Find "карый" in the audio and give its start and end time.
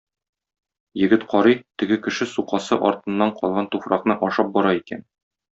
1.33-1.57